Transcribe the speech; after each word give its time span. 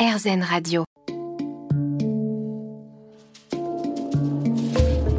RZN 0.00 0.42
Radio. 0.42 0.84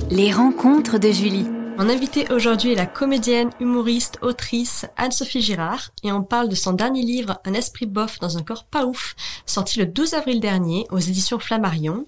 Les 0.09 0.33
rencontres 0.33 0.97
de 0.97 1.11
Julie. 1.11 1.45
Mon 1.77 1.87
invitée 1.87 2.25
aujourd'hui 2.33 2.71
est 2.71 2.75
la 2.75 2.87
comédienne, 2.87 3.51
humoriste, 3.59 4.17
autrice 4.23 4.87
Anne-Sophie 4.97 5.43
Girard 5.43 5.91
et 6.01 6.11
on 6.11 6.23
parle 6.23 6.49
de 6.49 6.55
son 6.55 6.73
dernier 6.73 7.03
livre 7.03 7.39
Un 7.45 7.53
esprit 7.53 7.85
bof 7.85 8.17
dans 8.17 8.39
un 8.39 8.41
corps 8.41 8.63
pas 8.63 8.87
ouf, 8.87 9.15
sorti 9.45 9.77
le 9.77 9.85
12 9.85 10.15
avril 10.15 10.39
dernier 10.39 10.87
aux 10.89 10.97
éditions 10.97 11.37
Flammarion. 11.37 12.07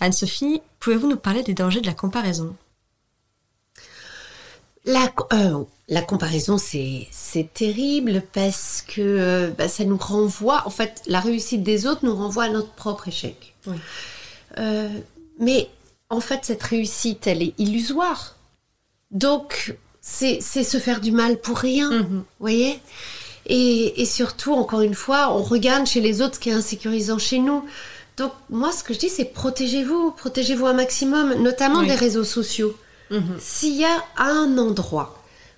Anne-Sophie, 0.00 0.62
pouvez-vous 0.78 1.08
nous 1.08 1.16
parler 1.16 1.42
des 1.42 1.54
dangers 1.54 1.80
de 1.80 1.86
la 1.86 1.94
comparaison? 1.94 2.54
La, 4.86 5.12
euh, 5.32 5.64
la 5.88 6.02
comparaison, 6.02 6.58
c'est 6.58 7.08
terrible 7.52 8.22
parce 8.32 8.82
que 8.86 9.00
euh, 9.00 9.50
bah, 9.50 9.68
ça 9.68 9.84
nous 9.84 9.96
renvoie, 9.96 10.62
en 10.64 10.70
fait, 10.70 11.02
la 11.06 11.20
réussite 11.20 11.62
des 11.62 11.86
autres 11.86 12.04
nous 12.04 12.14
renvoie 12.14 12.44
à 12.44 12.48
notre 12.48 12.72
propre 12.72 13.08
échec. 13.08 13.54
Euh, 14.58 14.88
mais 15.38 15.68
en 16.08 16.20
fait, 16.20 16.40
cette 16.44 16.62
réussite, 16.62 17.26
elle 17.26 17.42
est 17.42 17.54
illusoire. 17.58 18.36
Donc, 19.10 19.76
c'est 20.00 20.40
se 20.40 20.78
faire 20.78 21.00
du 21.00 21.10
mal 21.10 21.40
pour 21.40 21.58
rien, 21.58 21.90
mhm. 21.90 22.06
vous 22.06 22.24
voyez? 22.38 22.80
Et, 23.46 24.00
et, 24.00 24.04
surtout, 24.06 24.54
encore 24.54 24.80
une 24.80 24.94
fois, 24.94 25.32
on 25.32 25.42
regarde 25.42 25.86
chez 25.86 26.00
les 26.00 26.20
autres 26.20 26.34
ce 26.34 26.40
qui 26.40 26.50
est 26.50 26.52
insécurisant 26.52 27.18
chez 27.18 27.38
nous. 27.38 27.64
Donc, 28.16 28.32
moi, 28.50 28.72
ce 28.72 28.82
que 28.82 28.94
je 28.94 28.98
dis, 28.98 29.08
c'est 29.08 29.26
protégez-vous, 29.26 30.12
protégez-vous 30.12 30.66
un 30.66 30.72
maximum, 30.72 31.34
notamment 31.42 31.82
des 31.82 31.94
réseaux 31.94 32.24
sociaux. 32.24 32.76
Mhm. 33.10 33.36
S'il 33.38 33.76
y 33.76 33.84
a 33.84 34.04
un 34.16 34.58
endroit, 34.58 35.16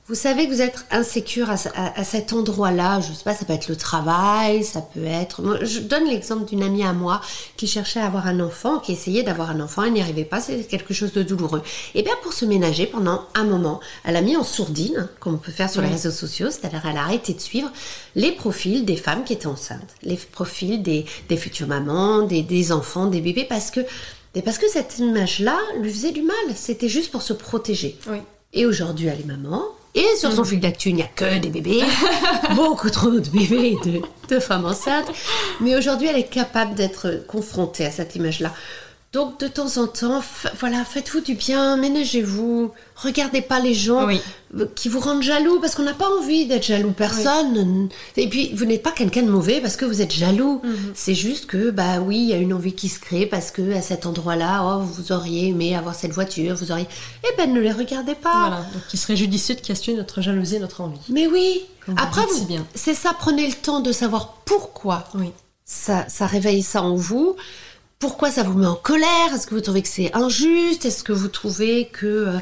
vous 0.08 0.14
savez 0.14 0.48
que 0.48 0.54
vous 0.54 0.62
êtes 0.62 0.86
insécure 0.90 1.50
à, 1.50 2.02
cet 2.02 2.32
endroit-là, 2.32 3.00
je 3.00 3.12
sais 3.12 3.24
pas, 3.24 3.34
ça 3.34 3.44
peut 3.44 3.52
être 3.52 3.68
le 3.68 3.76
travail, 3.76 4.64
ça 4.64 4.80
peut 4.80 5.04
être... 5.04 5.62
je 5.66 5.80
donne 5.80 6.06
l'exemple 6.06 6.46
d'une 6.46 6.62
amie 6.62 6.82
à 6.82 6.94
moi 6.94 7.20
qui 7.58 7.66
cherchait 7.66 8.00
à 8.00 8.06
avoir 8.06 8.26
un 8.26 8.40
enfant, 8.40 8.78
qui 8.78 8.92
essayait 8.92 9.22
d'avoir 9.22 9.50
un 9.50 9.60
enfant, 9.60 9.82
elle 9.82 9.92
n'y 9.92 10.00
arrivait 10.00 10.24
pas, 10.24 10.40
c'était 10.40 10.64
quelque 10.64 10.94
chose 10.94 11.12
de 11.12 11.22
douloureux. 11.22 11.62
Et 11.94 12.02
bien 12.02 12.14
pour 12.22 12.32
se 12.32 12.46
ménager 12.46 12.86
pendant 12.86 13.26
un 13.34 13.44
moment, 13.44 13.80
elle 14.02 14.16
a 14.16 14.22
mis 14.22 14.34
en 14.34 14.44
sourdine, 14.44 15.10
comme 15.20 15.34
on 15.34 15.38
peut 15.38 15.52
faire 15.52 15.68
sur 15.68 15.82
les 15.82 15.88
réseaux 15.88 16.10
sociaux, 16.10 16.48
c'est-à-dire 16.50 16.80
elle 16.88 16.96
a 16.96 17.02
arrêté 17.02 17.34
de 17.34 17.40
suivre 17.40 17.70
les 18.14 18.32
profils 18.32 18.86
des 18.86 18.96
femmes 18.96 19.24
qui 19.24 19.34
étaient 19.34 19.46
enceintes, 19.46 19.94
les 20.02 20.16
profils 20.16 20.82
des, 20.82 21.04
futures 21.36 21.68
mamans, 21.68 22.22
des, 22.22 22.40
des 22.40 22.72
enfants, 22.72 23.08
des 23.08 23.20
bébés, 23.20 23.44
parce 23.44 23.70
que 23.70 23.80
et 24.38 24.42
parce 24.42 24.58
que 24.58 24.68
cette 24.68 25.00
image-là 25.00 25.58
lui 25.80 25.92
faisait 25.92 26.12
du 26.12 26.22
mal. 26.22 26.36
C'était 26.54 26.88
juste 26.88 27.10
pour 27.10 27.22
se 27.22 27.32
protéger. 27.32 27.98
Et 28.52 28.66
aujourd'hui, 28.66 29.08
elle 29.08 29.20
est 29.20 29.26
maman. 29.26 29.64
Et 29.96 30.06
sur 30.16 30.30
son 30.32 30.42
mm. 30.42 30.46
fil 30.46 30.60
d'actu, 30.60 30.90
il 30.90 30.94
n'y 30.94 31.02
a 31.02 31.08
que 31.08 31.38
des 31.38 31.48
bébés. 31.48 31.82
Beaucoup 32.54 32.88
trop 32.88 33.10
de 33.10 33.28
bébés 33.30 33.76
et 33.84 34.00
de 34.28 34.38
femmes 34.38 34.64
enceintes. 34.64 35.10
Mais 35.60 35.76
aujourd'hui, 35.76 36.06
elle 36.06 36.18
est 36.18 36.30
capable 36.30 36.76
d'être 36.76 37.26
confrontée 37.26 37.84
à 37.84 37.90
cette 37.90 38.14
image-là. 38.14 38.54
Donc 39.14 39.40
de 39.40 39.48
temps 39.48 39.78
en 39.78 39.86
temps, 39.86 40.22
voilà, 40.60 40.84
faites-vous 40.84 41.22
du 41.22 41.34
bien, 41.34 41.78
ménagez-vous, 41.78 42.72
regardez 42.94 43.40
pas 43.40 43.58
les 43.58 43.72
gens 43.72 44.06
qui 44.74 44.90
vous 44.90 45.00
rendent 45.00 45.22
jaloux 45.22 45.60
parce 45.60 45.74
qu'on 45.74 45.84
n'a 45.84 45.94
pas 45.94 46.10
envie 46.20 46.44
d'être 46.44 46.66
jaloux, 46.66 46.92
personne. 46.92 47.88
Et 48.18 48.28
puis 48.28 48.52
vous 48.54 48.66
n'êtes 48.66 48.82
pas 48.82 48.90
quelqu'un 48.92 49.22
de 49.22 49.30
mauvais 49.30 49.62
parce 49.62 49.76
que 49.76 49.86
vous 49.86 50.02
êtes 50.02 50.12
jaloux. 50.12 50.60
Mhm. 50.62 50.92
C'est 50.94 51.14
juste 51.14 51.46
que 51.46 51.70
bah 51.70 52.00
oui, 52.00 52.18
il 52.18 52.28
y 52.28 52.34
a 52.34 52.36
une 52.36 52.52
envie 52.52 52.74
qui 52.74 52.90
se 52.90 53.00
crée 53.00 53.24
parce 53.24 53.50
que 53.50 53.72
à 53.72 53.80
cet 53.80 54.04
endroit-là, 54.04 54.62
oh, 54.62 54.80
vous 54.82 55.10
auriez 55.10 55.48
aimé 55.48 55.74
avoir 55.74 55.94
cette 55.94 56.12
voiture, 56.12 56.54
vous 56.54 56.70
auriez. 56.70 56.86
Eh 57.24 57.34
ben 57.38 57.50
ne 57.50 57.60
les 57.60 57.72
regardez 57.72 58.14
pas. 58.14 58.40
Voilà, 58.40 58.56
donc 58.74 58.82
il 58.92 58.98
serait 58.98 59.16
judicieux 59.16 59.54
de 59.54 59.62
questionner 59.62 59.96
notre 59.96 60.20
jalousie, 60.20 60.60
notre 60.60 60.82
envie. 60.82 61.00
Mais 61.08 61.26
oui. 61.26 61.62
Après 61.96 62.26
c'est 62.74 62.92
ça, 62.92 63.14
prenez 63.18 63.46
le 63.46 63.54
temps 63.54 63.80
de 63.80 63.90
savoir 63.90 64.34
pourquoi. 64.44 65.04
Oui. 65.14 65.30
Ça, 65.64 66.06
ça 66.08 66.26
réveille 66.26 66.62
ça 66.62 66.82
en 66.82 66.94
vous 66.94 67.36
pourquoi 67.98 68.30
ça 68.30 68.42
vous 68.42 68.56
met 68.56 68.66
en 68.66 68.76
colère? 68.76 69.34
Est-ce 69.34 69.46
que 69.46 69.54
vous 69.54 69.60
trouvez 69.60 69.82
que 69.82 69.88
c'est 69.88 70.14
injuste? 70.14 70.84
Est-ce 70.84 71.02
que 71.02 71.12
vous 71.12 71.28
trouvez 71.28 71.88
que, 71.88 72.06
euh, 72.06 72.38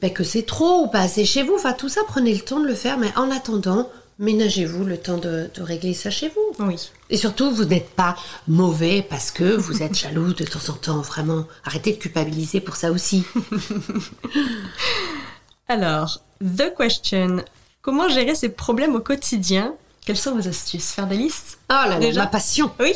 ben, 0.00 0.12
que 0.12 0.24
c'est 0.24 0.44
trop 0.44 0.84
ou 0.84 0.86
pas 0.88 1.00
assez 1.00 1.24
chez 1.24 1.42
vous? 1.42 1.54
Enfin, 1.54 1.72
tout 1.72 1.88
ça, 1.88 2.00
prenez 2.06 2.34
le 2.34 2.40
temps 2.40 2.60
de 2.60 2.66
le 2.66 2.74
faire, 2.74 2.98
mais 2.98 3.12
en 3.16 3.30
attendant, 3.30 3.88
ménagez-vous 4.18 4.84
le 4.84 4.98
temps 4.98 5.18
de, 5.18 5.48
régler 5.58 5.94
ça 5.94 6.10
chez 6.10 6.28
vous. 6.28 6.66
Oui. 6.66 6.90
Et 7.08 7.16
surtout, 7.16 7.50
vous 7.50 7.64
n'êtes 7.64 7.90
pas 7.90 8.16
mauvais 8.48 9.06
parce 9.08 9.30
que 9.30 9.56
vous 9.56 9.82
êtes 9.82 9.94
jaloux 9.98 10.32
de 10.32 10.44
temps 10.44 10.72
en 10.72 10.74
temps. 10.74 11.00
Vraiment, 11.00 11.44
arrêtez 11.64 11.92
de 11.92 11.98
culpabiliser 11.98 12.60
pour 12.60 12.76
ça 12.76 12.90
aussi. 12.90 13.24
Alors, 15.68 16.20
the 16.40 16.74
question. 16.76 17.44
Comment 17.82 18.08
gérer 18.08 18.34
ces 18.34 18.50
problèmes 18.50 18.96
au 18.96 19.00
quotidien 19.00 19.74
quelles 20.10 20.18
sont 20.18 20.34
vos 20.34 20.48
astuces? 20.48 20.90
Faire 20.90 21.06
des 21.06 21.16
listes? 21.16 21.60
Oh 21.70 21.88
là 21.88 22.00
là, 22.00 22.12
ma 22.14 22.26
passion 22.26 22.72
Oui 22.80 22.94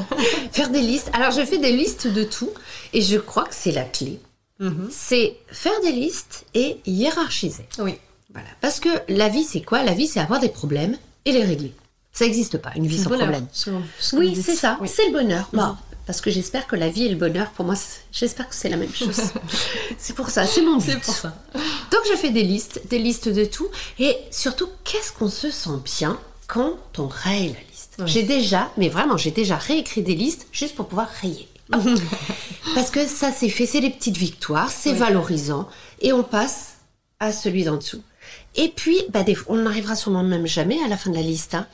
Faire 0.50 0.68
des 0.68 0.80
listes. 0.80 1.08
Alors, 1.12 1.30
je 1.30 1.44
fais 1.44 1.58
des 1.58 1.70
listes 1.70 2.08
de 2.08 2.24
tout 2.24 2.50
et 2.92 3.02
je 3.02 3.18
crois 3.18 3.44
que 3.44 3.54
c'est 3.54 3.70
la 3.70 3.84
clé. 3.84 4.18
Mhm. 4.58 4.88
C'est 4.90 5.36
faire 5.46 5.80
des 5.82 5.92
listes 5.92 6.44
et 6.54 6.80
hiérarchiser. 6.84 7.68
Oui. 7.78 7.94
Voilà. 8.32 8.48
Parce 8.60 8.80
que 8.80 8.88
la 9.08 9.28
vie, 9.28 9.44
c'est 9.44 9.60
quoi? 9.60 9.84
La 9.84 9.94
vie, 9.94 10.08
c'est 10.08 10.18
avoir 10.18 10.40
des 10.40 10.48
problèmes 10.48 10.98
et 11.24 11.30
les 11.30 11.44
régler. 11.44 11.72
Ça 12.12 12.24
n'existe 12.24 12.58
pas, 12.58 12.72
une 12.74 12.88
vie 12.88 12.98
sans 12.98 13.10
problème. 13.10 13.46
Oui, 14.14 14.34
c'est 14.34 14.56
ça. 14.56 14.76
C'est 14.86 15.06
le 15.06 15.12
bonheur. 15.12 15.48
Bon, 15.52 15.76
parce 16.04 16.20
que 16.20 16.32
j'espère 16.32 16.66
que 16.66 16.74
la 16.74 16.88
vie 16.88 17.04
et 17.04 17.10
le 17.10 17.16
bonheur, 17.16 17.50
pour 17.50 17.64
moi, 17.64 17.76
j'espère 18.10 18.48
que 18.48 18.56
c'est 18.56 18.70
la 18.70 18.76
même 18.76 18.92
chose. 18.94 19.20
c'est 19.98 20.16
pour 20.16 20.30
ça, 20.30 20.44
c'est 20.46 20.62
mon 20.62 20.78
but. 20.78 20.90
C'est 20.90 21.00
pour 21.00 21.14
ça. 21.14 21.32
Donc 21.54 22.00
je 22.10 22.16
fais 22.16 22.30
des 22.30 22.42
listes, 22.42 22.80
des 22.88 22.98
listes 22.98 23.28
de 23.28 23.44
tout, 23.44 23.68
et 24.00 24.16
surtout, 24.32 24.68
qu'est-ce 24.82 25.12
qu'on 25.12 25.28
se 25.28 25.52
sent 25.52 25.78
bien 25.84 26.18
quand 26.46 26.98
on 26.98 27.06
raye 27.06 27.48
la 27.48 27.60
liste. 27.70 28.02
J'ai 28.04 28.22
déjà, 28.22 28.70
mais 28.76 28.88
vraiment, 28.88 29.16
j'ai 29.16 29.30
déjà 29.30 29.56
réécrit 29.56 30.02
des 30.02 30.14
listes 30.14 30.46
juste 30.52 30.74
pour 30.74 30.86
pouvoir 30.86 31.08
rayer. 31.08 31.48
Parce 32.74 32.90
que 32.90 33.06
ça, 33.06 33.32
c'est 33.32 33.48
fait, 33.48 33.66
c'est 33.66 33.80
des 33.80 33.90
petites 33.90 34.16
victoires, 34.16 34.70
c'est 34.70 34.92
valorisant, 34.92 35.68
et 36.00 36.12
on 36.12 36.22
passe 36.22 36.74
à 37.20 37.32
celui 37.32 37.64
d'en 37.64 37.76
dessous. 37.76 38.02
Et 38.54 38.68
puis, 38.68 38.98
bah, 39.10 39.24
on 39.48 39.56
n'arrivera 39.56 39.96
sûrement 39.96 40.22
même 40.22 40.46
jamais 40.46 40.82
à 40.84 40.88
la 40.88 40.96
fin 40.96 41.10
de 41.10 41.16
la 41.16 41.22
liste. 41.22 41.54
Hein. 41.54 41.66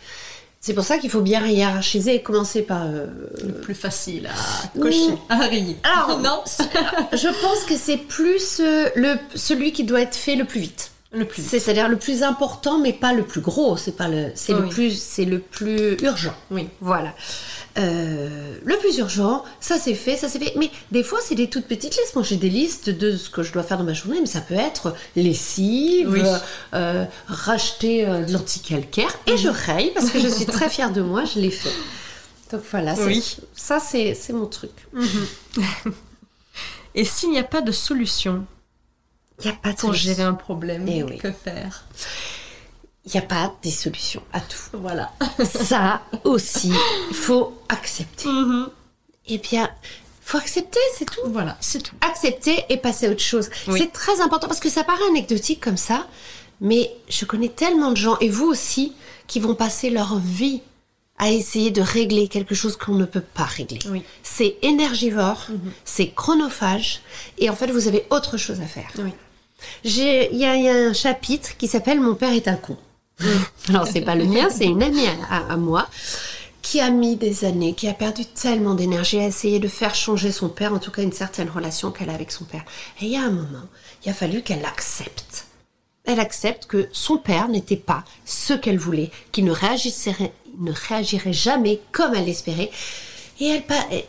C'est 0.61 0.75
pour 0.75 0.85
ça 0.85 0.99
qu'il 0.99 1.11
faut 1.11 1.23
bien 1.23 1.45
hiérarchiser 1.45 2.15
et 2.15 2.23
commencer 2.23 2.63
par 2.63 2.83
euh, 2.85 3.07
le 3.43 3.53
plus 3.53 3.75
facile 3.75 4.29
à 4.29 4.79
cocher, 4.79 5.15
à 5.29 5.39
rayer. 5.39 5.77
Alors 5.83 6.19
non, 6.23 6.43
je 7.13 7.43
pense 7.43 7.65
que 7.65 7.77
c'est 7.77 7.97
plus 7.97 8.61
euh, 8.61 8.89
le 8.95 9.17
celui 9.35 9.73
qui 9.73 9.83
doit 9.83 10.03
être 10.03 10.15
fait 10.15 10.37
le 10.37 10.45
plus 10.45 10.61
vite. 10.61 10.92
Le 11.15 11.27
plus. 11.27 11.43
C'est-à-dire 11.43 11.89
le 11.89 11.97
plus 11.97 12.23
important, 12.23 12.79
mais 12.79 12.93
pas 12.93 13.13
le 13.13 13.23
plus 13.23 13.43
gros. 13.43 13.77
C'est 13.77 13.97
pas 13.97 14.09
le, 14.09 14.33
c'est 14.35 14.55
le 14.55 14.69
plus, 14.69 14.99
c'est 14.99 15.27
le 15.27 15.41
plus 15.41 15.97
urgent. 16.03 16.35
Oui. 16.51 16.69
Voilà. 16.81 17.15
Euh, 17.79 18.57
le 18.65 18.77
plus 18.79 18.99
urgent, 18.99 19.45
ça 19.61 19.79
c'est 19.79 19.95
fait, 19.95 20.17
ça 20.17 20.29
c'est 20.29 20.39
fait. 20.39 20.55
Mais 20.57 20.71
des 20.91 21.03
fois, 21.03 21.19
c'est 21.23 21.35
des 21.35 21.51
toutes 21.51 21.67
petites 21.67 21.97
listes. 21.97 22.15
Moi, 22.15 22.25
j'ai 22.25 22.37
des 22.37 22.49
listes 22.49 22.89
de 22.89 23.17
ce 23.17 23.29
que 23.29 23.43
je 23.43 23.53
dois 23.53 23.63
faire 23.63 23.79
dans 23.79 23.85
ma 23.85 23.93
journée, 23.93 24.21
mais 24.21 24.27
ça 24.27 24.41
peut 24.41 24.55
être 24.55 24.95
lessive, 25.15 26.41
euh, 26.75 27.05
racheter 27.27 28.07
euh, 28.07 28.25
de 28.25 28.33
l'anticalcaire. 28.33 29.15
Et 29.27 29.37
je 29.37 29.49
raye 29.49 29.91
parce 29.93 30.11
que 30.11 30.19
je 30.19 30.29
suis 30.29 30.47
très 30.47 30.69
fière 30.71 30.93
de 30.93 31.03
moi, 31.03 31.25
je 31.25 31.41
l'ai 31.41 31.51
fait. 31.51 31.73
Donc 32.53 32.63
voilà, 32.71 32.95
oui. 33.07 33.37
ça 33.55 33.81
c'est 33.81 34.15
mon 34.31 34.47
truc. 34.47 34.73
Mhm. 34.93 35.27
Et 36.95 37.05
s'il 37.07 37.31
n'y 37.31 37.39
a 37.39 37.45
pas 37.45 37.63
de 37.63 37.73
solution 37.73 38.45
il 39.43 39.51
n'y 39.51 39.53
a 39.53 39.59
pas 39.59 39.73
de 39.73 39.77
Pour 39.77 39.95
gérer 39.95 40.23
un 40.23 40.35
problème, 40.35 40.87
eh 40.89 41.17
que 41.17 41.33
faire? 41.33 41.85
Il 43.05 43.11
n'y 43.13 43.19
a 43.19 43.23
pas 43.23 43.53
des 43.63 43.71
solutions 43.71 44.23
à 44.33 44.41
tout. 44.41 44.79
Voilà. 44.79 45.11
Ça 45.45 46.03
aussi, 46.25 46.73
il 47.11 47.17
faut 47.17 47.59
accepter. 47.69 48.29
Mm-hmm. 48.29 48.69
Eh 49.29 49.39
bien, 49.39 49.69
faut 50.21 50.39
accepter, 50.39 50.79
c'est 50.97 51.07
tout. 51.07 51.21
Voilà, 51.27 51.57
c'est 51.61 51.83
tout. 51.83 51.97
Accepter 52.01 52.65
et 52.69 52.77
passer 52.77 53.09
à 53.09 53.11
autre 53.11 53.21
chose. 53.21 53.51
C'est 53.77 53.93
très 53.93 54.21
important 54.21 54.47
parce 54.47 54.61
que 54.61 54.69
ça 54.69 54.85
paraît 54.85 55.07
anecdotique 55.09 55.61
comme 55.61 55.77
ça, 55.77 56.07
mais 56.61 56.93
je 57.09 57.25
connais 57.25 57.49
tellement 57.49 57.91
de 57.91 57.97
gens, 57.97 58.17
et 58.21 58.29
vous 58.29 58.47
aussi, 58.47 58.95
qui 59.27 59.41
vont 59.41 59.55
passer 59.55 59.91
leur 59.91 60.19
vie 60.19 60.63
à 61.19 61.31
essayer 61.31 61.71
de 61.71 61.83
régler 61.83 62.29
quelque 62.29 62.55
chose 62.55 62.77
qu'on 62.77 62.95
ne 62.95 63.05
peut 63.05 63.21
pas 63.21 63.45
régler. 63.45 63.81
Oui. 63.91 64.03
C'est 64.23 64.57
énergivore, 64.63 65.47
mm-hmm. 65.51 65.71
c'est 65.85 66.11
chronophage, 66.13 67.01
et 67.39 67.51
en 67.51 67.57
fait, 67.57 67.71
vous 67.71 67.89
avez 67.89 68.07
autre 68.11 68.37
chose 68.37 68.61
à 68.61 68.67
faire. 68.67 68.91
Oui. 68.99 69.13
Il 69.85 70.37
y, 70.37 70.45
a 70.45 70.73
un 70.73 70.93
chapitre 70.93 71.57
qui 71.57 71.69
s'appelle 71.69 72.01
Mon 72.01 72.15
père 72.15 72.33
est 72.33 72.49
un 72.49 72.57
con. 72.57 72.77
Alors, 73.69 73.87
c'est 73.87 74.01
pas 74.01 74.15
le 74.15 74.25
mien, 74.25 74.49
c'est 74.51 74.67
une 74.67 74.83
amie 74.83 75.07
à, 75.31 75.57
moi 75.57 75.89
qui 76.63 76.81
a 76.81 76.91
mis 76.91 77.17
des 77.17 77.45
années, 77.45 77.75
qui 77.75 77.89
a 77.89 77.93
perdu 77.93 78.25
tellement 78.25 78.75
d'énergie 78.75 79.19
à 79.19 79.27
essayer 79.27 79.59
de 79.59 79.69
faire 79.69 79.95
changer 79.95 80.31
son 80.31 80.49
père, 80.49 80.73
en 80.73 80.79
tout 80.79 80.93
cas 80.93 81.03
une 81.03 81.13
certaine 81.13 81.51
relation 81.51 81.91
qu'elle 81.91 82.09
a 82.09 82.15
avec 82.15 82.31
son 82.31 82.45
père. 82.45 82.65
Et 83.01 83.07
il 83.07 83.11
y 83.11 83.17
a 83.17 83.23
un 83.23 83.31
moment, 83.31 83.67
il 84.05 84.11
a 84.11 84.15
fallu 84.15 84.43
qu'elle 84.43 84.65
accepte. 84.65 85.47
Elle 86.05 86.21
accepte 86.21 86.67
que 86.67 86.89
son 86.93 87.17
père 87.17 87.49
n'était 87.49 87.77
pas 87.77 88.05
ce 88.25 88.55
qu'elle 88.55 88.79
voulait, 88.79 89.11
qu'il 89.33 89.45
ne 89.45 89.53
réagirait, 89.53 90.33
ne 90.59 90.73
réagirait 90.73 91.33
jamais 91.33 91.81
comme 91.91 92.15
elle 92.15 92.27
l'espérait. 92.27 92.71
Et 93.41 93.49
elle, 93.49 93.65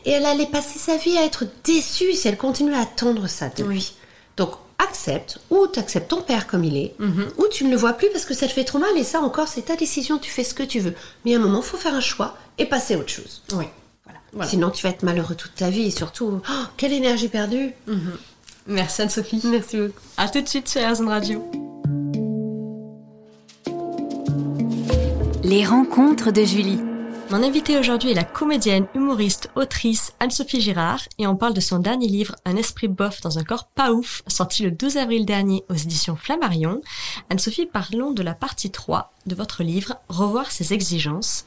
et 0.05 0.11
elle 0.11 0.25
allait 0.25 0.45
passer 0.45 0.79
sa 0.79 0.97
vie 0.97 1.17
à 1.17 1.25
être 1.25 1.45
déçue 1.63 2.13
si 2.13 2.27
elle 2.27 2.37
continuait 2.37 2.75
à 2.75 2.81
attendre 2.81 3.27
ça 3.27 3.49
de 3.49 3.63
lui. 3.63 3.93
Donc 4.37 4.51
accepte, 4.83 5.39
ou 5.49 5.67
tu 5.67 5.79
acceptes 5.79 6.09
ton 6.09 6.21
père 6.21 6.47
comme 6.47 6.63
il 6.63 6.77
est, 6.77 6.95
mhm. 6.99 7.27
ou 7.37 7.47
tu 7.49 7.65
ne 7.65 7.71
le 7.71 7.77
vois 7.77 7.93
plus 7.93 8.09
parce 8.11 8.25
que 8.25 8.33
ça 8.33 8.47
te 8.47 8.51
fait 8.51 8.63
trop 8.63 8.79
mal, 8.79 8.97
et 8.97 9.03
ça 9.03 9.21
encore, 9.21 9.47
c'est 9.47 9.63
ta 9.63 9.75
décision, 9.75 10.17
tu 10.17 10.29
fais 10.31 10.43
ce 10.43 10.53
que 10.53 10.63
tu 10.63 10.79
veux. 10.79 10.93
Mais 11.25 11.33
à 11.33 11.37
un 11.37 11.41
moment, 11.41 11.59
il 11.59 11.65
faut 11.65 11.77
faire 11.77 11.93
un 11.93 12.01
choix 12.01 12.37
et 12.57 12.65
passer 12.65 12.95
à 12.95 12.97
autre 12.97 13.09
chose. 13.09 13.41
Oui. 13.53 13.65
Sinon, 14.43 14.71
tu 14.71 14.83
vas 14.83 14.89
être 14.89 15.03
malheureux 15.03 15.35
toute 15.35 15.55
ta 15.55 15.69
vie. 15.69 15.83
Et 15.83 15.91
surtout, 15.91 16.41
oh, 16.49 16.53
quelle 16.77 16.93
énergie 16.93 17.27
perdue. 17.27 17.71
Merci 18.65 19.01
Anne-Sophie. 19.01 19.41
Merci 19.45 19.77
beaucoup. 19.77 19.93
À 20.17 20.27
tout 20.27 20.41
de 20.41 20.47
suite 20.47 20.67
sur 20.67 20.81
Airzone 20.81 21.09
Radio. 21.09 21.49
Les 25.43 25.65
rencontres 25.65 26.31
de 26.31 26.43
Julie. 26.43 26.79
Mon 27.29 27.41
invitée 27.41 27.77
aujourd'hui 27.77 28.11
est 28.11 28.15
la 28.15 28.23
comédienne, 28.23 28.85
humoriste, 28.93 29.49
autrice 29.55 30.13
Anne-Sophie 30.19 30.61
Girard 30.61 31.01
et 31.17 31.25
on 31.25 31.35
parle 31.35 31.53
de 31.53 31.61
son 31.61 31.79
dernier 31.79 32.07
livre 32.07 32.35
Un 32.45 32.55
esprit 32.55 32.87
bof 32.87 33.21
dans 33.21 33.39
un 33.39 33.43
corps 33.43 33.67
pas 33.67 33.91
ouf, 33.91 34.21
sorti 34.27 34.63
le 34.63 34.71
12 34.71 34.97
avril 34.97 35.25
dernier 35.25 35.63
aux 35.69 35.75
éditions 35.75 36.15
Flammarion. 36.15 36.81
Anne-Sophie, 37.29 37.65
parlons 37.65 38.11
de 38.11 38.21
la 38.21 38.33
partie 38.33 38.71
3 38.71 39.13
de 39.25 39.35
votre 39.35 39.63
livre 39.63 39.95
Revoir 40.09 40.51
ses 40.51 40.73
exigences. 40.73 41.45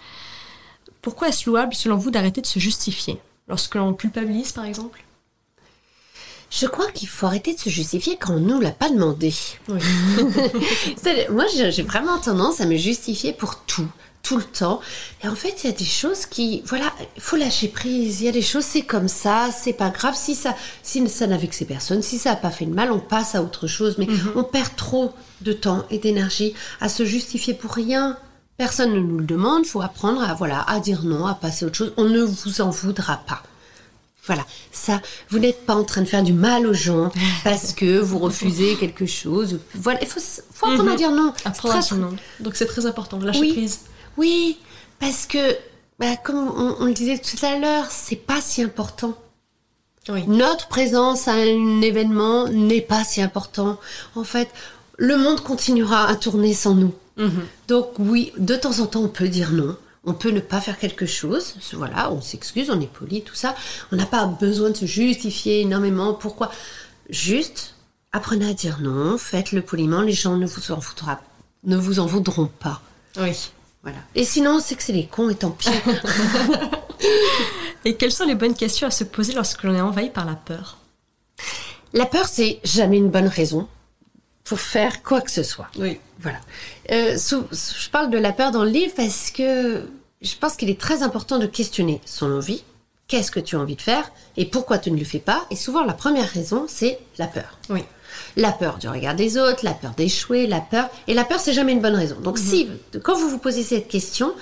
Pourquoi 1.02 1.28
est-ce 1.28 1.48
louable 1.48 1.74
selon 1.74 1.96
vous 1.96 2.10
d'arrêter 2.10 2.40
de 2.40 2.46
se 2.46 2.58
justifier 2.58 3.20
lorsque 3.46 3.76
l'on 3.76 3.94
culpabilise 3.94 4.52
par 4.52 4.64
exemple? 4.64 5.04
Je 6.50 6.66
crois 6.66 6.90
qu'il 6.92 7.08
faut 7.08 7.26
arrêter 7.26 7.54
de 7.54 7.58
se 7.58 7.70
justifier 7.70 8.16
quand 8.16 8.34
on 8.34 8.40
ne 8.40 8.48
nous 8.48 8.60
l'a 8.60 8.70
pas 8.70 8.88
demandé. 8.88 9.34
Oui. 9.68 9.80
Moi, 11.30 11.44
j'ai 11.48 11.82
vraiment 11.82 12.18
tendance 12.18 12.60
à 12.60 12.66
me 12.66 12.76
justifier 12.76 13.32
pour 13.32 13.64
tout, 13.64 13.88
tout 14.26 14.36
le 14.36 14.42
temps. 14.44 14.80
Et 15.22 15.28
en 15.28 15.34
fait, 15.36 15.62
il 15.62 15.70
y 15.70 15.72
a 15.72 15.76
des 15.76 15.84
choses 15.84 16.26
qui, 16.26 16.62
voilà, 16.66 16.92
il 17.14 17.22
faut 17.22 17.36
lâcher 17.36 17.68
prise. 17.68 18.20
Il 18.20 18.26
y 18.26 18.28
a 18.28 18.32
des 18.32 18.42
choses, 18.42 18.64
c'est 18.64 18.82
comme 18.82 19.08
ça, 19.08 19.50
c'est 19.56 19.72
pas 19.72 19.90
grave. 19.90 20.14
Si 20.16 20.34
ça, 20.34 20.54
si 20.82 21.06
ça 21.08 21.26
n'a 21.28 21.36
vexé 21.36 21.64
personne, 21.64 22.02
si 22.02 22.18
ça 22.18 22.30
n'a 22.30 22.36
pas 22.36 22.50
fait 22.50 22.66
de 22.66 22.74
mal, 22.74 22.90
on 22.90 22.98
passe 22.98 23.34
à 23.36 23.42
autre 23.42 23.66
chose. 23.68 23.96
Mais 23.98 24.08
on 24.34 24.42
perd 24.42 24.74
trop 24.76 25.12
de 25.42 25.52
temps 25.52 25.84
et 25.90 25.98
d'énergie 25.98 26.54
à 26.80 26.88
se 26.88 27.04
justifier 27.04 27.54
pour 27.54 27.72
rien. 27.72 28.18
Personne 28.56 28.94
ne 28.94 29.00
nous 29.00 29.18
le 29.18 29.24
demande. 29.24 29.62
Il 29.64 29.68
faut 29.68 29.82
apprendre 29.82 30.22
à, 30.22 30.34
voilà, 30.34 30.62
à 30.62 30.80
dire 30.80 31.02
non, 31.04 31.26
à 31.26 31.34
passer 31.34 31.64
à 31.64 31.68
autre 31.68 31.76
chose. 31.76 31.92
On 31.96 32.04
ne 32.04 32.22
vous 32.22 32.60
en 32.60 32.70
voudra 32.70 33.18
pas. 33.18 33.42
Voilà, 34.26 34.44
ça, 34.72 35.00
vous 35.30 35.38
n'êtes 35.38 35.64
pas 35.66 35.76
en 35.76 35.84
train 35.84 36.00
de 36.00 36.06
faire 36.08 36.24
du 36.24 36.32
mal 36.32 36.66
aux 36.66 36.72
gens 36.74 37.12
parce 37.44 37.72
que 37.72 38.00
vous 38.00 38.18
refusez 38.18 38.74
quelque 38.74 39.06
chose. 39.06 39.60
Voilà, 39.74 40.00
il 40.02 40.08
faut, 40.08 40.18
faut 40.52 40.66
apprendre 40.66 40.90
à 40.90 40.96
dire 40.96 41.12
non. 41.12 41.32
Apprendre 41.44 41.76
à 41.76 41.82
son 41.82 41.94
nom. 41.96 42.16
Donc 42.40 42.56
c'est 42.56 42.66
très 42.66 42.86
important, 42.86 43.20
lâcher 43.20 43.38
Oui. 43.40 43.52
prise. 43.52 43.80
Oui, 44.16 44.58
parce 44.98 45.26
que, 45.26 45.56
bah, 45.98 46.16
comme 46.16 46.36
on, 46.48 46.76
on 46.80 46.84
le 46.86 46.94
disait 46.94 47.18
tout 47.18 47.44
à 47.44 47.58
l'heure, 47.58 47.86
c'est 47.90 48.16
pas 48.16 48.40
si 48.40 48.62
important. 48.62 49.14
Oui. 50.08 50.24
Notre 50.28 50.68
présence 50.68 51.26
à 51.28 51.32
un 51.32 51.80
événement 51.82 52.48
n'est 52.48 52.80
pas 52.80 53.02
si 53.04 53.20
important. 53.20 53.78
En 54.14 54.24
fait, 54.24 54.48
le 54.98 55.16
monde 55.16 55.40
continuera 55.40 56.06
à 56.08 56.14
tourner 56.16 56.54
sans 56.54 56.74
nous. 56.74 56.94
Donc 57.66 57.92
oui, 57.98 58.30
de 58.36 58.56
temps 58.56 58.78
en 58.80 58.86
temps, 58.86 59.00
on 59.00 59.08
peut 59.08 59.28
dire 59.28 59.50
non. 59.52 59.76
On 60.04 60.12
peut 60.14 60.30
ne 60.30 60.38
pas 60.40 60.60
faire 60.60 60.78
quelque 60.78 61.06
chose. 61.06 61.54
Voilà, 61.72 62.12
on 62.12 62.20
s'excuse, 62.20 62.70
on 62.70 62.80
est 62.80 62.92
poli, 62.92 63.22
tout 63.22 63.34
ça. 63.34 63.54
On 63.90 63.96
n'a 63.96 64.06
pas 64.06 64.26
besoin 64.26 64.70
de 64.70 64.76
se 64.76 64.84
justifier 64.86 65.62
énormément. 65.62 66.12
Pourquoi? 66.14 66.52
Juste, 67.10 67.74
apprenez 68.12 68.48
à 68.50 68.52
dire 68.52 68.78
non, 68.82 69.16
faites-le 69.18 69.62
poliment. 69.62 70.02
Les 70.02 70.12
gens 70.12 70.36
ne 70.36 70.46
vous 70.46 70.70
en 70.72 70.78
voudra- 70.78 71.20
ne 71.64 71.76
vous 71.76 71.98
en 71.98 72.06
voudront 72.06 72.46
pas. 72.60 72.80
Oui. 73.18 73.32
Voilà. 73.82 73.98
Et 74.14 74.24
sinon, 74.24 74.60
c'est 74.60 74.74
que 74.74 74.82
c'est 74.82 74.92
les 74.92 75.06
cons 75.06 75.28
et 75.28 75.34
tant 75.34 75.50
pis. 75.50 75.68
Et 77.84 77.96
quelles 77.96 78.12
sont 78.12 78.24
les 78.24 78.34
bonnes 78.34 78.54
questions 78.54 78.88
à 78.88 78.90
se 78.90 79.04
poser 79.04 79.32
lorsque 79.32 79.62
l'on 79.62 79.74
est 79.74 79.80
envahi 79.80 80.10
par 80.10 80.24
la 80.24 80.34
peur? 80.34 80.78
La 81.92 82.04
peur, 82.04 82.26
c'est 82.26 82.58
jamais 82.64 82.96
une 82.96 83.10
bonne 83.10 83.28
raison 83.28 83.68
pour 84.42 84.58
faire 84.58 85.04
quoi 85.04 85.20
que 85.20 85.30
ce 85.30 85.44
soit. 85.44 85.68
Oui. 85.78 86.00
Voilà. 86.18 86.38
Euh, 86.90 87.16
je 87.16 87.90
parle 87.90 88.10
de 88.10 88.18
la 88.18 88.32
peur 88.32 88.50
dans 88.50 88.64
le 88.64 88.70
livre 88.70 88.94
parce 88.96 89.30
que 89.30 89.88
je 90.20 90.34
pense 90.34 90.56
qu'il 90.56 90.70
est 90.70 90.80
très 90.80 91.02
important 91.02 91.38
de 91.38 91.46
questionner 91.46 92.00
son 92.04 92.32
envie. 92.32 92.64
Qu'est-ce 93.08 93.30
que 93.30 93.38
tu 93.38 93.54
as 93.54 93.60
envie 93.60 93.76
de 93.76 93.82
faire? 93.82 94.10
Et 94.36 94.46
pourquoi 94.46 94.78
tu 94.78 94.90
ne 94.90 94.98
le 94.98 95.04
fais 95.04 95.20
pas? 95.20 95.46
Et 95.50 95.56
souvent, 95.56 95.84
la 95.84 95.94
première 95.94 96.28
raison, 96.28 96.66
c'est 96.68 96.98
la 97.18 97.28
peur. 97.28 97.58
Oui. 97.70 97.84
La 98.36 98.52
peur 98.52 98.78
du 98.78 98.88
regard 98.88 99.14
des 99.14 99.38
autres, 99.38 99.64
la 99.64 99.72
peur 99.72 99.92
d'échouer, 99.96 100.46
la 100.46 100.60
peur. 100.60 100.88
Et 101.06 101.14
la 101.14 101.24
peur, 101.24 101.40
c'est 101.40 101.52
jamais 101.52 101.72
une 101.72 101.80
bonne 101.80 101.94
raison. 101.94 102.16
Donc, 102.20 102.38
si, 102.38 102.68
quand 103.02 103.16
vous 103.16 103.28
vous 103.28 103.38
posez 103.38 103.62
cette 103.62 103.88
question, 103.88 104.34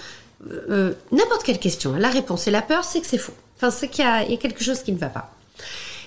euh, 0.50 0.93
n'importe 1.12 1.43
quelle 1.44 1.58
question, 1.58 1.94
la 1.94 2.08
réponse 2.11 2.46
est 2.46 2.50
la 2.50 2.62
peur, 2.62 2.84
c'est 2.84 3.00
que 3.00 3.06
c'est 3.06 3.19
faux. 3.19 3.34
Enfin, 3.56 3.70
c'est 3.70 3.88
qu'il 3.88 4.05
y, 4.05 4.08
a 4.08 4.25
il 4.25 4.31
y 4.31 4.34
a 4.34 4.37
quelque 4.37 4.62
chose 4.64 4.82
qui 4.82 4.93
ne 4.93 4.99
va 4.99 5.08
pas. 5.08 5.31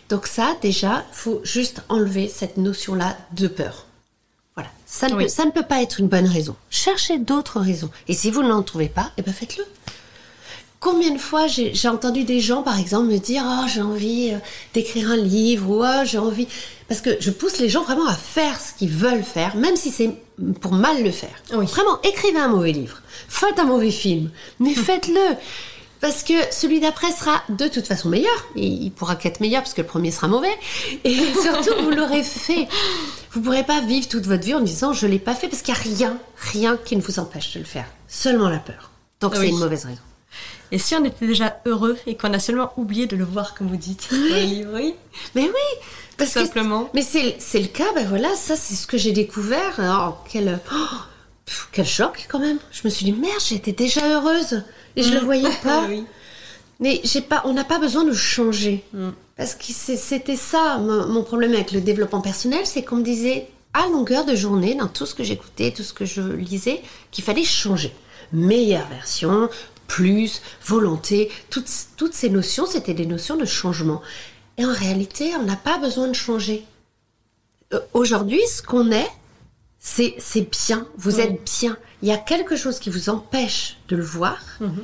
Donc, 0.09 0.27
ça, 0.27 0.55
déjà, 0.61 1.05
faut 1.11 1.41
juste 1.43 1.81
enlever 1.89 2.27
cette 2.29 2.57
notion-là 2.57 3.17
de 3.35 3.47
peur. 3.47 3.85
Voilà. 4.55 4.69
Ça 4.85 5.07
ne, 5.07 5.15
Oui. 5.15 5.23
peut, 5.25 5.29
ça 5.29 5.45
ne 5.45 5.51
peut 5.51 5.63
pas 5.63 5.81
être 5.81 5.99
une 5.99 6.07
bonne 6.07 6.27
raison. 6.27 6.55
Cherchez 6.69 7.19
d'autres 7.19 7.59
raisons. 7.59 7.89
Et 8.07 8.13
si 8.13 8.31
vous 8.31 8.41
n'en 8.43 8.63
trouvez 8.63 8.89
pas, 8.89 9.11
eh 9.17 9.21
ben 9.21 9.33
faites-le. 9.33 9.63
Combien 10.79 11.09
de 11.11 11.17
fois 11.17 11.47
j'ai 11.47 11.87
entendu 11.89 12.23
des 12.23 12.39
gens, 12.39 12.61
par 12.61 12.79
exemple, 12.79 13.07
me 13.07 13.17
dire 13.17 13.43
Oh, 13.45 13.65
j'ai 13.67 13.81
envie 13.81 14.31
euh, 14.31 14.37
d'écrire 14.73 15.09
un 15.11 15.17
livre, 15.17 15.69
ou 15.69 15.83
Oh, 15.83 16.05
j'ai 16.05 16.19
envie. 16.19 16.47
Parce 16.87 17.01
que 17.01 17.17
je 17.19 17.31
pousse 17.31 17.57
les 17.57 17.67
gens 17.67 17.83
vraiment 17.83 18.07
à 18.07 18.13
faire 18.13 18.59
ce 18.61 18.73
qu'ils 18.77 18.91
veulent 18.91 19.23
faire, 19.23 19.55
même 19.55 19.75
si 19.75 19.89
c'est 19.91 20.11
pour 20.61 20.73
mal 20.73 21.03
le 21.03 21.11
faire. 21.11 21.35
Oui. 21.53 21.65
Vraiment, 21.65 21.99
écrivez 22.03 22.39
un 22.39 22.47
mauvais 22.47 22.71
livre, 22.73 23.01
faites 23.27 23.57
un 23.59 23.63
mauvais 23.65 23.91
film, 23.91 24.29
mais 24.59 24.73
faites-le. 24.75 25.35
Parce 25.99 26.21
que 26.21 26.33
celui 26.51 26.79
d'après 26.79 27.11
sera 27.11 27.41
de 27.49 27.67
toute 27.67 27.87
façon 27.87 28.07
meilleur. 28.09 28.45
Et 28.55 28.67
il 28.67 28.91
pourra 28.91 29.15
qu'être 29.15 29.39
meilleur 29.39 29.63
parce 29.63 29.73
que 29.73 29.81
le 29.81 29.87
premier 29.87 30.11
sera 30.11 30.27
mauvais. 30.27 30.55
Et 31.03 31.15
surtout, 31.41 31.83
vous 31.83 31.89
l'aurez 31.89 32.21
fait. 32.21 32.67
Vous 33.31 33.39
ne 33.39 33.45
pourrez 33.45 33.63
pas 33.63 33.81
vivre 33.81 34.07
toute 34.07 34.27
votre 34.27 34.43
vie 34.45 34.53
en 34.53 34.59
disant 34.61 34.93
je 34.93 35.07
l'ai 35.07 35.17
pas 35.17 35.33
fait 35.33 35.47
parce 35.47 35.63
qu'il 35.63 35.73
n'y 35.73 35.79
a 35.79 35.83
rien, 35.95 36.17
rien 36.53 36.77
qui 36.77 36.95
ne 36.95 37.01
vous 37.01 37.17
empêche 37.17 37.51
de 37.55 37.59
le 37.59 37.65
faire. 37.65 37.85
Seulement 38.07 38.47
la 38.47 38.59
peur. 38.59 38.91
Donc 39.21 39.31
Oui. 39.33 39.39
c'est 39.41 39.49
une 39.49 39.57
mauvaise 39.57 39.85
raison. 39.85 39.97
Et 40.71 40.79
si 40.79 40.95
on 40.95 41.03
était 41.05 41.25
déjà 41.25 41.61
heureux 41.65 41.97
et 42.05 42.15
qu'on 42.15 42.33
a 42.33 42.39
seulement 42.39 42.71
oublié 42.77 43.07
de 43.07 43.15
le 43.15 43.23
voir, 43.23 43.55
comme 43.55 43.67
vous 43.67 43.77
dites 43.77 44.09
livre, 44.11 44.71
oui. 44.73 44.95
Mais 45.33 45.43
oui, 45.43 45.81
parce 46.17 46.33
que 46.33 46.41
Simplement. 46.41 46.89
Mais 46.93 47.01
c'est 47.01 47.59
le 47.59 47.67
cas, 47.67 47.91
ben 47.95 48.05
voilà, 48.07 48.35
ça 48.35 48.55
c'est 48.55 48.75
ce 48.75 48.87
que 48.87 48.97
j'ai 48.97 49.11
découvert. 49.13 49.79
Alors, 49.79 50.25
quel, 50.29 50.59
oh, 50.73 50.95
pff, 51.45 51.69
quel 51.71 51.85
choc 51.85 52.27
quand 52.29 52.39
même. 52.39 52.59
Je 52.71 52.81
me 52.83 52.89
suis 52.89 53.05
dit, 53.05 53.13
merde, 53.13 53.39
j'étais 53.47 53.71
déjà 53.71 54.01
heureuse 54.05 54.63
et 54.95 55.03
je 55.03 55.13
le 55.13 55.19
voyais 55.19 55.49
pas. 55.63 55.85
oui. 55.87 56.05
Mais 56.79 57.01
j'ai 57.03 57.21
pas, 57.21 57.41
on 57.45 57.53
n'a 57.53 57.63
pas 57.63 57.79
besoin 57.79 58.03
de 58.03 58.13
changer. 58.13 58.83
Parce 59.35 59.55
que 59.55 59.63
c'était 59.65 60.35
ça, 60.35 60.77
mon, 60.77 61.07
mon 61.07 61.23
problème 61.23 61.53
avec 61.53 61.71
le 61.71 61.81
développement 61.81 62.21
personnel, 62.21 62.65
c'est 62.65 62.83
qu'on 62.83 62.97
me 62.97 63.03
disait 63.03 63.47
à 63.73 63.87
longueur 63.87 64.25
de 64.25 64.35
journée, 64.35 64.75
dans 64.75 64.87
tout 64.87 65.05
ce 65.05 65.15
que 65.15 65.23
j'écoutais, 65.23 65.71
tout 65.71 65.83
ce 65.83 65.93
que 65.93 66.05
je 66.05 66.21
lisais, 66.21 66.81
qu'il 67.11 67.23
fallait 67.23 67.43
changer. 67.43 67.93
Meilleure 68.33 68.87
version, 68.87 69.49
plus, 69.87 70.41
volonté, 70.65 71.29
toutes, 71.49 71.69
toutes 71.95 72.13
ces 72.13 72.29
notions, 72.29 72.65
c'était 72.65 72.93
des 72.93 73.05
notions 73.05 73.37
de 73.37 73.45
changement. 73.45 74.01
Et 74.57 74.65
en 74.65 74.73
réalité, 74.73 75.31
on 75.39 75.43
n'a 75.43 75.55
pas 75.55 75.77
besoin 75.77 76.07
de 76.07 76.13
changer. 76.13 76.65
Euh, 77.73 77.79
Aujourd'hui, 77.93 78.41
ce 78.49 78.61
qu'on 78.61 78.91
est, 78.91 79.09
c'est 79.79 80.15
c'est 80.19 80.49
bien, 80.49 80.87
vous 80.97 81.15
Oui. 81.17 81.21
êtes 81.21 81.43
bien. 81.59 81.77
Il 82.01 82.07
y 82.09 82.11
a 82.11 82.17
quelque 82.17 82.55
chose 82.55 82.79
qui 82.79 82.89
vous 82.89 83.09
empêche 83.09 83.77
de 83.89 83.95
le 83.95 84.03
voir 84.03 84.37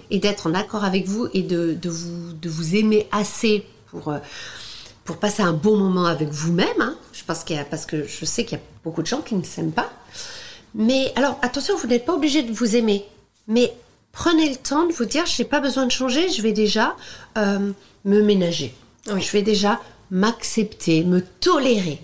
et 0.09 0.19
d'être 0.19 0.47
en 0.47 0.53
accord 0.53 0.83
avec 0.83 1.05
vous 1.07 1.27
et 1.33 1.41
de, 1.43 1.73
de 1.73 1.89
vous, 1.89 2.33
de 2.33 2.49
vous 2.49 2.75
aimer 2.75 3.07
assez 3.11 3.65
pour, 3.87 4.07
euh, 4.09 4.17
pour 5.03 5.17
passer 5.17 5.43
un 5.43 5.53
bon 5.53 5.77
moment 5.77 6.05
avec 6.05 6.29
vous-même. 6.29 6.79
hein. 6.81 6.95
Je 7.11 7.23
pense 7.23 7.43
qu'il 7.43 7.63
parce 7.69 7.85
que 7.85 8.07
je 8.07 8.25
sais 8.25 8.45
qu'il 8.45 8.57
y 8.57 8.61
a 8.61 8.63
beaucoup 8.83 9.01
de 9.01 9.07
gens 9.07 9.21
qui 9.21 9.35
ne 9.35 9.43
s'aiment 9.43 9.71
pas. 9.71 9.91
Mais 10.75 11.11
alors, 11.15 11.37
attention, 11.43 11.77
vous 11.77 11.87
n'êtes 11.87 12.05
pas 12.05 12.13
obligé 12.15 12.41
de 12.41 12.51
vous 12.51 12.75
aimer. 12.75 13.05
Mais 13.47 13.73
prenez 14.13 14.49
le 14.49 14.55
temps 14.55 14.85
de 14.87 14.93
vous 14.93 15.03
dire, 15.05 15.25
je 15.25 15.41
n'ai 15.41 15.47
pas 15.47 15.59
besoin 15.59 15.85
de 15.85 15.91
changer, 15.91 16.29
je 16.29 16.41
vais 16.41 16.53
déjà 16.53 16.95
euh, 17.37 17.71
me 18.05 18.21
ménager. 18.21 18.73
Oui. 19.11 19.21
Je 19.21 19.31
vais 19.31 19.41
déjà 19.41 19.81
m'accepter, 20.11 21.03
me 21.03 21.21
tolérer. 21.21 21.99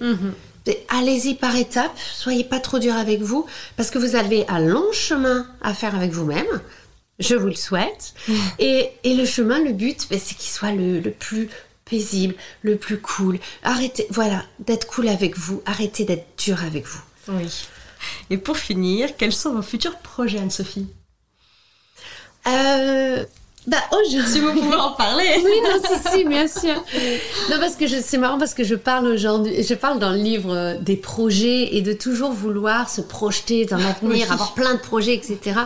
Et 0.65 0.77
Allez-y 0.89 1.35
par 1.35 1.55
étapes, 1.55 1.97
soyez 1.97 2.43
pas 2.43 2.59
trop 2.59 2.79
dur 2.79 2.93
avec 2.95 3.21
vous, 3.21 3.45
parce 3.77 3.89
que 3.89 3.97
vous 3.97 4.15
avez 4.15 4.45
un 4.49 4.59
long 4.59 4.91
chemin 4.91 5.47
à 5.61 5.73
faire 5.73 5.95
avec 5.95 6.11
vous-même. 6.11 6.61
Je 7.19 7.35
vous 7.35 7.47
le 7.47 7.55
souhaite. 7.55 8.13
Et, 8.59 8.91
et 9.03 9.13
le 9.13 9.25
chemin, 9.25 9.61
le 9.61 9.73
but, 9.73 10.07
ben, 10.09 10.19
c'est 10.23 10.35
qu'il 10.35 10.49
soit 10.49 10.71
le, 10.71 10.99
le 10.99 11.11
plus 11.11 11.49
paisible, 11.83 12.35
le 12.61 12.77
plus 12.77 12.99
cool. 13.01 13.39
Arrêtez, 13.63 14.07
voilà, 14.09 14.43
d'être 14.59 14.87
cool 14.87 15.09
avec 15.09 15.37
vous. 15.37 15.61
Arrêtez 15.65 16.05
d'être 16.05 16.27
dur 16.37 16.63
avec 16.63 16.85
vous. 16.85 17.01
Oui. 17.27 17.67
Et 18.29 18.37
pour 18.37 18.57
finir, 18.57 19.17
quels 19.17 19.33
sont 19.33 19.53
vos 19.53 19.61
futurs 19.61 19.97
projets, 19.97 20.39
Anne-Sophie? 20.39 20.87
Euh, 22.49 23.23
bah, 23.67 23.77
aujourd'hui. 23.91 24.31
Si 24.31 24.39
vous 24.39 24.53
pouvez 24.53 24.75
en 24.75 24.93
parler 24.93 25.25
Oui, 25.43 25.51
non, 25.63 25.79
si, 25.87 26.09
si, 26.19 26.25
bien 26.25 26.47
sûr. 26.47 26.73
Non, 27.51 27.57
parce 27.59 27.75
que 27.75 27.85
je- 27.87 28.01
c'est 28.03 28.17
marrant 28.17 28.39
parce 28.39 28.53
que 28.55 28.63
je 28.63 28.73
parle 28.75 29.05
aujourd'hui, 29.07 29.61
je 29.63 29.73
parle 29.75 29.99
dans 29.99 30.09
le 30.11 30.17
livre 30.17 30.53
euh, 30.55 30.75
des 30.79 30.95
projets 30.95 31.75
et 31.75 31.81
de 31.81 31.93
toujours 31.93 32.31
vouloir 32.31 32.89
se 32.89 33.01
projeter 33.01 33.65
dans 33.65 33.77
l'avenir, 33.77 34.11
Oui. 34.11 34.23
avoir 34.23 34.53
plein 34.53 34.73
de 34.73 34.79
projets, 34.79 35.13
etc. 35.13 35.59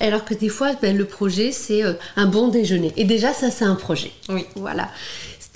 Alors 0.00 0.24
que 0.24 0.34
des 0.34 0.48
fois, 0.48 0.72
ben, 0.82 0.96
le 0.96 1.04
projet, 1.04 1.52
c'est 1.52 1.84
euh, 1.84 1.92
un 2.16 2.26
bon 2.26 2.48
déjeuner. 2.48 2.92
Et 2.96 3.04
déjà, 3.04 3.32
ça, 3.32 3.50
c'est 3.50 3.64
un 3.64 3.76
projet. 3.76 4.10
Oui. 4.28 4.44
Voilà. 4.56 4.88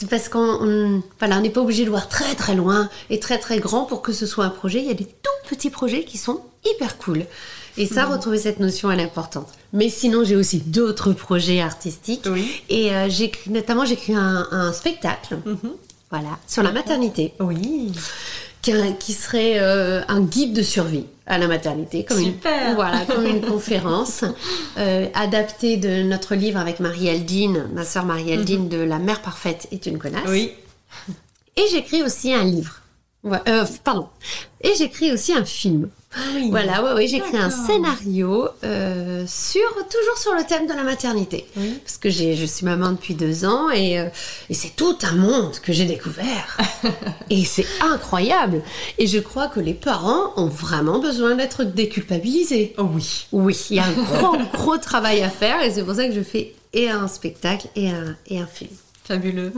Parce 0.08 0.28
qu'on 0.30 0.38
on- 0.62 1.02
voilà, 1.18 1.40
n'est 1.40 1.50
pas 1.50 1.60
obligé 1.60 1.84
de 1.84 1.90
voir 1.90 2.08
très 2.08 2.34
très 2.34 2.54
loin 2.54 2.88
et 3.10 3.18
très 3.20 3.38
très 3.38 3.58
grand 3.58 3.84
pour 3.84 4.00
que 4.00 4.12
ce 4.12 4.26
soit 4.26 4.44
un 4.44 4.50
projet. 4.50 4.78
Il 4.78 4.86
y 4.86 4.90
a 4.90 4.94
des 4.94 5.04
tout 5.06 5.48
petits 5.48 5.68
projets 5.70 6.04
qui 6.04 6.16
sont 6.18 6.40
hyper 6.64 6.96
cool. 6.98 7.24
Et 7.76 7.86
ça, 7.86 8.06
retrouver 8.06 8.38
cette 8.38 8.60
notion, 8.60 8.90
elle 8.90 9.00
est 9.00 9.04
importante. 9.04 9.48
Mais 9.72 9.88
sinon, 9.88 10.24
j'ai 10.24 10.36
aussi 10.36 10.58
d'autres 10.58 11.12
projets 11.12 11.60
artistiques. 11.60 12.26
Oui. 12.30 12.62
Et 12.68 12.92
euh, 12.94 13.08
j'écris, 13.08 13.50
notamment, 13.50 13.84
j'écris 13.84 14.14
un, 14.14 14.46
un 14.50 14.72
spectacle, 14.72 15.38
voilà, 16.10 16.38
sur 16.48 16.62
la 16.62 16.72
maternité, 16.72 17.32
Oui. 17.38 17.92
qui, 18.62 18.72
qui 18.98 19.12
serait 19.12 19.60
euh, 19.60 20.02
un 20.08 20.20
guide 20.20 20.52
de 20.54 20.62
survie 20.62 21.04
à 21.26 21.38
la 21.38 21.46
maternité, 21.46 22.04
comme 22.04 22.18
Super. 22.22 22.70
une, 22.70 22.74
voilà, 22.74 23.04
comme 23.06 23.24
une 23.24 23.40
conférence 23.40 24.24
euh, 24.78 25.06
adaptée 25.14 25.76
de 25.76 26.02
notre 26.02 26.34
livre 26.34 26.58
avec 26.58 26.80
Marie-Aldine, 26.80 27.68
ma 27.72 27.84
sœur 27.84 28.04
Marie-Aldine, 28.04 28.68
de 28.68 28.78
La 28.78 28.98
mère 28.98 29.22
parfaite 29.22 29.68
est 29.70 29.86
une 29.86 29.98
connasse. 29.98 30.28
Oui. 30.28 30.50
Et 31.56 31.62
j'écris 31.70 32.02
aussi 32.02 32.32
un 32.34 32.42
livre. 32.42 32.80
Ouais, 33.22 33.38
euh, 33.48 33.64
pardon. 33.84 34.08
Et 34.62 34.72
j'écris 34.76 35.12
aussi 35.12 35.32
un 35.32 35.44
film. 35.44 35.88
Oui. 36.34 36.48
Voilà, 36.50 36.82
ouais, 36.82 36.92
ouais, 36.94 37.06
j'écris 37.06 37.36
un 37.36 37.48
D'accord. 37.48 37.66
scénario 37.66 38.48
euh, 38.64 39.24
sur 39.28 39.60
toujours 39.88 40.18
sur 40.18 40.34
le 40.34 40.44
thème 40.44 40.66
de 40.66 40.72
la 40.72 40.82
maternité. 40.82 41.46
Oui. 41.56 41.78
Parce 41.84 41.98
que 41.98 42.10
j'ai, 42.10 42.34
je 42.34 42.44
suis 42.44 42.64
maman 42.64 42.92
depuis 42.92 43.14
deux 43.14 43.44
ans 43.44 43.70
et, 43.70 43.98
euh, 44.00 44.06
et 44.48 44.54
c'est 44.54 44.74
tout 44.74 44.96
un 45.02 45.14
monde 45.14 45.52
que 45.60 45.72
j'ai 45.72 45.84
découvert. 45.84 46.58
et 47.30 47.44
c'est 47.44 47.66
incroyable. 47.80 48.62
Et 48.98 49.06
je 49.06 49.18
crois 49.18 49.46
que 49.48 49.60
les 49.60 49.74
parents 49.74 50.32
ont 50.36 50.48
vraiment 50.48 50.98
besoin 50.98 51.36
d'être 51.36 51.62
déculpabilisés. 51.64 52.74
Oh 52.78 52.88
oui. 52.92 53.26
Oui, 53.32 53.56
il 53.70 53.76
y 53.76 53.78
a 53.80 53.84
un 53.84 53.92
gros, 53.92 54.36
gros 54.52 54.78
travail 54.78 55.22
à 55.22 55.30
faire 55.30 55.62
et 55.62 55.70
c'est 55.70 55.84
pour 55.84 55.94
ça 55.94 56.08
que 56.08 56.14
je 56.14 56.22
fais 56.22 56.54
et 56.72 56.90
un 56.90 57.08
spectacle 57.08 57.68
et 57.76 57.88
un, 57.90 58.16
et 58.26 58.40
un 58.40 58.46
film. 58.46 58.70
Fabuleux. 59.10 59.52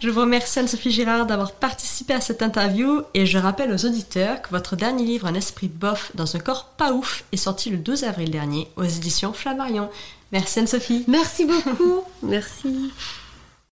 Je 0.00 0.10
vous 0.10 0.20
remercie 0.20 0.58
Anne-Sophie 0.58 0.90
Girard 0.90 1.24
d'avoir 1.24 1.52
participé 1.52 2.12
à 2.12 2.20
cette 2.20 2.42
interview 2.42 3.00
et 3.14 3.24
je 3.24 3.38
rappelle 3.38 3.72
aux 3.72 3.86
auditeurs 3.86 4.42
que 4.42 4.50
votre 4.50 4.76
dernier 4.76 5.02
livre 5.02 5.26
Un 5.26 5.32
esprit 5.32 5.68
bof 5.68 6.12
dans 6.14 6.36
un 6.36 6.38
corps 6.40 6.66
pas 6.76 6.92
ouf 6.92 7.24
est 7.32 7.38
sorti 7.38 7.70
le 7.70 7.78
12 7.78 8.04
avril 8.04 8.30
dernier 8.30 8.68
aux 8.76 8.84
éditions 8.84 9.32
Flammarion. 9.32 9.88
Merci 10.30 10.58
Anne-Sophie. 10.58 11.04
Merci 11.08 11.46
beaucoup. 11.46 12.02
Merci. 12.22 12.92